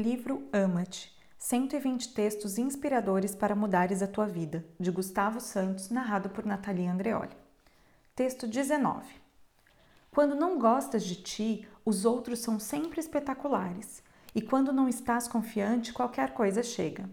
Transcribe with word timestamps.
Livro 0.00 0.48
Ama-te 0.50 1.14
120 1.36 2.14
textos 2.14 2.56
inspiradores 2.56 3.34
para 3.34 3.54
mudares 3.54 4.00
a 4.00 4.06
tua 4.06 4.26
vida, 4.26 4.64
de 4.78 4.90
Gustavo 4.90 5.42
Santos, 5.42 5.90
narrado 5.90 6.30
por 6.30 6.46
Natalia 6.46 6.90
Andreoli. 6.90 7.36
Texto 8.16 8.46
19. 8.46 9.04
Quando 10.10 10.34
não 10.34 10.58
gostas 10.58 11.04
de 11.04 11.16
ti, 11.16 11.68
os 11.84 12.06
outros 12.06 12.38
são 12.38 12.58
sempre 12.58 12.98
espetaculares, 12.98 14.02
e 14.34 14.40
quando 14.40 14.72
não 14.72 14.88
estás 14.88 15.28
confiante, 15.28 15.92
qualquer 15.92 16.32
coisa 16.32 16.62
chega. 16.62 17.04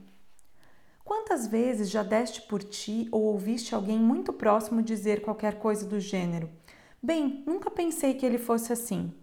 Quantas 1.04 1.46
vezes 1.46 1.90
já 1.90 2.04
deste 2.04 2.44
por 2.44 2.64
ti 2.64 3.10
ou 3.12 3.22
ouviste 3.24 3.76
alguém 3.76 4.00
muito 4.00 4.32
próximo 4.32 4.82
dizer 4.82 5.22
qualquer 5.22 5.60
coisa 5.60 5.86
do 5.86 6.00
gênero? 6.00 6.50
Bem, 7.04 7.44
nunca 7.46 7.70
pensei 7.70 8.14
que 8.14 8.26
ele 8.26 8.38
fosse 8.38 8.72
assim. 8.72 9.14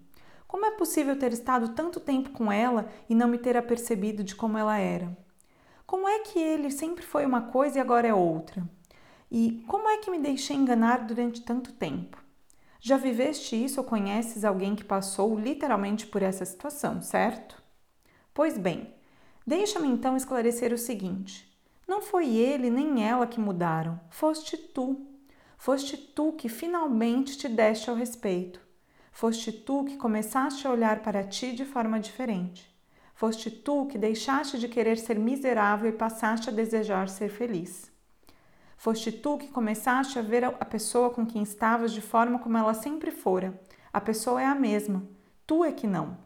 Como 0.54 0.66
é 0.66 0.70
possível 0.70 1.18
ter 1.18 1.32
estado 1.32 1.70
tanto 1.70 1.98
tempo 1.98 2.30
com 2.30 2.52
ela 2.52 2.88
e 3.08 3.14
não 3.14 3.26
me 3.26 3.38
ter 3.38 3.56
apercebido 3.56 4.22
de 4.22 4.36
como 4.36 4.56
ela 4.56 4.78
era? 4.78 5.10
Como 5.84 6.06
é 6.06 6.20
que 6.20 6.38
ele 6.38 6.70
sempre 6.70 7.04
foi 7.04 7.26
uma 7.26 7.42
coisa 7.42 7.78
e 7.78 7.80
agora 7.80 8.06
é 8.06 8.14
outra? 8.14 8.62
E 9.28 9.64
como 9.66 9.88
é 9.88 9.96
que 9.96 10.12
me 10.12 10.20
deixei 10.20 10.54
enganar 10.54 11.04
durante 11.08 11.42
tanto 11.42 11.72
tempo? 11.72 12.22
Já 12.80 12.96
viveste 12.96 13.64
isso 13.64 13.80
ou 13.80 13.84
conheces 13.84 14.44
alguém 14.44 14.76
que 14.76 14.84
passou 14.84 15.36
literalmente 15.36 16.06
por 16.06 16.22
essa 16.22 16.44
situação, 16.44 17.02
certo? 17.02 17.60
Pois 18.32 18.56
bem, 18.56 18.94
deixa-me 19.44 19.88
então 19.88 20.16
esclarecer 20.16 20.72
o 20.72 20.78
seguinte: 20.78 21.52
não 21.84 22.00
foi 22.00 22.28
ele 22.36 22.70
nem 22.70 23.04
ela 23.04 23.26
que 23.26 23.40
mudaram, 23.40 23.98
foste 24.08 24.56
tu. 24.56 25.04
Foste 25.58 25.96
tu 25.96 26.32
que 26.34 26.48
finalmente 26.48 27.36
te 27.36 27.48
deste 27.48 27.90
ao 27.90 27.96
respeito. 27.96 28.63
Foste 29.16 29.52
tu 29.52 29.84
que 29.84 29.96
começaste 29.96 30.66
a 30.66 30.72
olhar 30.72 30.98
para 30.98 31.22
ti 31.22 31.52
de 31.52 31.64
forma 31.64 32.00
diferente. 32.00 32.68
Foste 33.14 33.48
tu 33.48 33.86
que 33.86 33.96
deixaste 33.96 34.58
de 34.58 34.66
querer 34.66 34.98
ser 34.98 35.16
miserável 35.20 35.88
e 35.88 35.92
passaste 35.92 36.50
a 36.50 36.52
desejar 36.52 37.08
ser 37.08 37.28
feliz. 37.28 37.92
Foste 38.76 39.12
tu 39.12 39.38
que 39.38 39.46
começaste 39.46 40.18
a 40.18 40.22
ver 40.22 40.44
a 40.44 40.64
pessoa 40.64 41.10
com 41.10 41.24
quem 41.24 41.44
estavas 41.44 41.92
de 41.92 42.00
forma 42.00 42.40
como 42.40 42.58
ela 42.58 42.74
sempre 42.74 43.12
fora. 43.12 43.54
A 43.92 44.00
pessoa 44.00 44.42
é 44.42 44.46
a 44.46 44.54
mesma, 44.54 45.04
tu 45.46 45.64
é 45.64 45.70
que 45.70 45.86
não. 45.86 46.18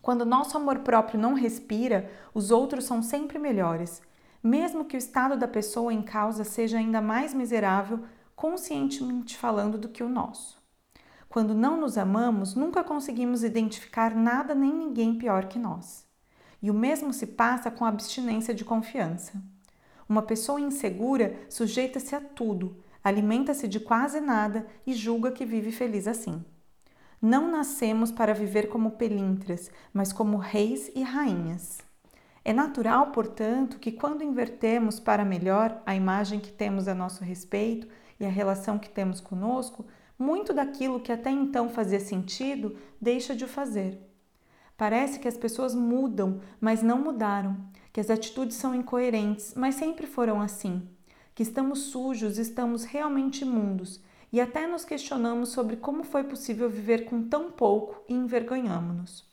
Quando 0.00 0.24
nosso 0.24 0.56
amor 0.56 0.78
próprio 0.78 1.20
não 1.20 1.34
respira, 1.34 2.10
os 2.32 2.50
outros 2.50 2.86
são 2.86 3.02
sempre 3.02 3.38
melhores. 3.38 4.00
Mesmo 4.42 4.86
que 4.86 4.96
o 4.96 4.98
estado 4.98 5.36
da 5.36 5.46
pessoa 5.46 5.92
em 5.92 6.00
causa 6.00 6.42
seja 6.42 6.78
ainda 6.78 7.02
mais 7.02 7.34
miserável, 7.34 8.02
conscientemente 8.34 9.36
falando, 9.36 9.76
do 9.76 9.90
que 9.90 10.02
o 10.02 10.08
nosso. 10.08 10.61
Quando 11.32 11.54
não 11.54 11.80
nos 11.80 11.96
amamos, 11.96 12.54
nunca 12.54 12.84
conseguimos 12.84 13.42
identificar 13.42 14.14
nada 14.14 14.54
nem 14.54 14.70
ninguém 14.70 15.16
pior 15.16 15.46
que 15.46 15.58
nós. 15.58 16.06
E 16.60 16.70
o 16.70 16.74
mesmo 16.74 17.10
se 17.10 17.26
passa 17.26 17.70
com 17.70 17.86
a 17.86 17.88
abstinência 17.88 18.52
de 18.52 18.66
confiança. 18.66 19.42
Uma 20.06 20.20
pessoa 20.20 20.60
insegura 20.60 21.34
sujeita-se 21.48 22.14
a 22.14 22.20
tudo, 22.20 22.76
alimenta-se 23.02 23.66
de 23.66 23.80
quase 23.80 24.20
nada 24.20 24.66
e 24.86 24.92
julga 24.92 25.32
que 25.32 25.46
vive 25.46 25.72
feliz 25.72 26.06
assim. 26.06 26.44
Não 27.18 27.50
nascemos 27.50 28.12
para 28.12 28.34
viver 28.34 28.68
como 28.68 28.90
pelintras, 28.90 29.70
mas 29.90 30.12
como 30.12 30.36
reis 30.36 30.92
e 30.94 31.02
rainhas. 31.02 31.78
É 32.44 32.52
natural, 32.52 33.06
portanto, 33.06 33.78
que 33.78 33.90
quando 33.90 34.22
invertemos 34.22 35.00
para 35.00 35.24
melhor 35.24 35.80
a 35.86 35.94
imagem 35.94 36.40
que 36.40 36.52
temos 36.52 36.88
a 36.88 36.94
nosso 36.94 37.24
respeito 37.24 37.88
e 38.20 38.26
a 38.26 38.28
relação 38.28 38.78
que 38.78 38.90
temos 38.90 39.18
conosco, 39.18 39.86
muito 40.18 40.52
daquilo 40.52 41.00
que 41.00 41.12
até 41.12 41.30
então 41.30 41.68
fazia 41.68 42.00
sentido 42.00 42.76
deixa 43.00 43.34
de 43.34 43.44
o 43.44 43.48
fazer. 43.48 44.00
Parece 44.76 45.18
que 45.18 45.28
as 45.28 45.36
pessoas 45.36 45.74
mudam, 45.74 46.40
mas 46.60 46.82
não 46.82 46.98
mudaram, 46.98 47.56
que 47.92 48.00
as 48.00 48.10
atitudes 48.10 48.56
são 48.56 48.74
incoerentes, 48.74 49.54
mas 49.54 49.74
sempre 49.74 50.06
foram 50.06 50.40
assim, 50.40 50.88
que 51.34 51.42
estamos 51.42 51.80
sujos, 51.84 52.38
estamos 52.38 52.84
realmente 52.84 53.42
imundos 53.42 54.00
e 54.32 54.40
até 54.40 54.66
nos 54.66 54.84
questionamos 54.84 55.50
sobre 55.50 55.76
como 55.76 56.02
foi 56.02 56.24
possível 56.24 56.68
viver 56.68 57.04
com 57.04 57.28
tão 57.28 57.52
pouco 57.52 58.02
e 58.08 58.14
envergonhamos-nos. 58.14 59.30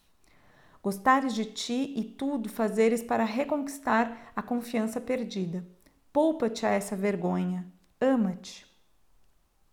Gostares 0.83 1.33
de 1.33 1.45
ti 1.45 1.93
e 1.95 2.03
tudo 2.03 2.49
fazeres 2.49 3.01
para 3.01 3.23
reconquistar 3.23 4.31
a 4.35 4.41
confiança 4.41 4.99
perdida. 4.99 5.65
Poupa-te 6.11 6.65
a 6.65 6.69
essa 6.69 6.95
vergonha. 6.95 7.65
Ama-te. 7.99 8.68